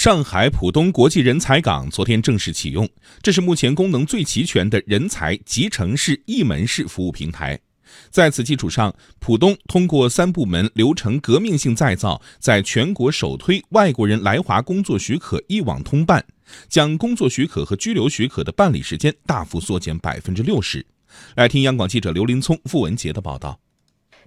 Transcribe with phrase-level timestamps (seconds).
[0.00, 2.88] 上海浦东国际人才港昨天正式启用，
[3.20, 7.60] 这是目前功能最齐全的人才集成式一门式服务平台。
[8.08, 16.24] 在此基础上，浦东通过三部门流程革命性再造，在全国首推外国人来华工作许可一网通办，
[16.66, 20.86] 将工作许可和居留许可的办理时间大幅缩减百分之六十。
[21.34, 23.60] 来听央广记者刘林聪、付文杰的报道。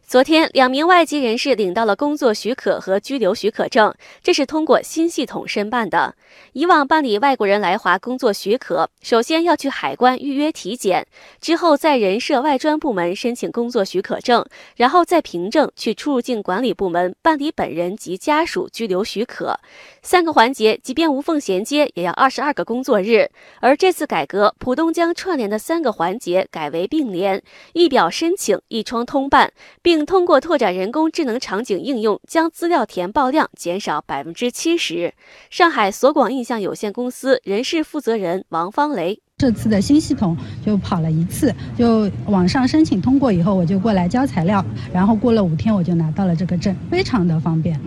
[0.05, 3.91] 昨天，两名外籍人士领到了工作许可和居留许可证，
[4.21, 6.13] 这是通过新系统申办的。
[6.51, 11.07] 以往办理外国人来华工作许可，首先要去海关预约体检，
[11.41, 19.59] 之后在人社外专部门申请工作许可证，然后再凭证去出入境管理部门办理本人及家属居留许可。
[20.03, 23.29] 三个环节，即便无缝衔接，也要二十二个工作日。
[23.61, 27.41] 而这次改革，浦东将串联的三个环节改为并联，
[27.71, 29.92] 一表申请，一窗通办，并。
[29.95, 35.13] 并通过拓展人工智能场景应用，将资料填报量减少百分之七十。
[35.51, 47.79] 上海索广印象有限公司人事负责人王方雷：这次的新系统就跑了一次，就网上申请通过以后，我就过来交材料，然后过了五天我就拿到了这个证，非常的方便。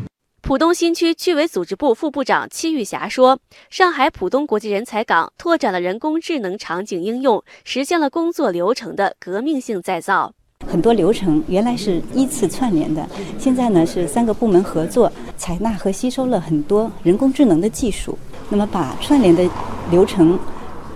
[0.42, 10.34] 浦东新区区委组织部副部长戚玉霞说：“上海浦东国际人才港拓展了人工智能场景应用，实现了工作流程的革命性再造。”
[10.66, 13.06] 很多流程原来是依次串联的，
[13.38, 18.18] 现在呢是三个部门合作，采纳和吸收了很多人工智能的技术，
[18.50, 19.48] 那么把串联的
[19.90, 20.38] 流程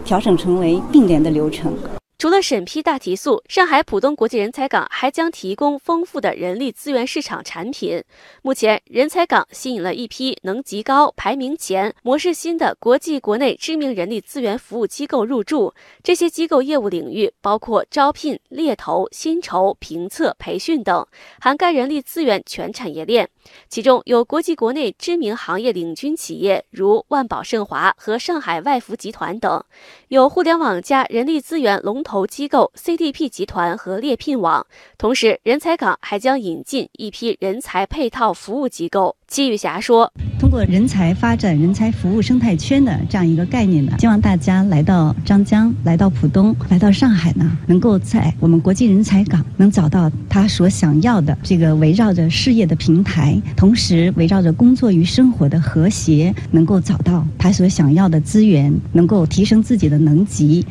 [0.04, 1.72] 调整成为并联的流程。
[2.20, 8.04] 除了审批大提速，上海浦东国际人才港还将提供丰富的人力资源市场产品。
[8.42, 15.72] 目前，人才港吸引了一批能级高、排名前、模式新的国际国内知名人力资源服务机构入驻。
[16.02, 21.06] 这些机构业务领域包括招聘、猎头、薪酬、评测、培训等，
[21.40, 23.26] 涵盖人力资源全产业链。
[23.70, 29.64] 其中有国际国内知名行业领军企业，如万宝盛华和上海外服集团等；
[30.08, 32.09] 有互联网加人力资源龙头。
[32.10, 34.66] 投机构 CDP 集团和猎聘网，
[34.98, 39.14] 同时人才港还将引进一批人才配套服务机构。
[39.28, 60.66] 季玉霞说：“通过人才发展、人才服务生态圈的这样一个概念呢，希望大家来到张江、来到浦东、来到上海呢，能够在我们国际人才港能找到他所想要的这个围绕着事业的平台，同时围绕着工作与生活的和谐，能够找到他所想要的资源，能够提升自己的能级。”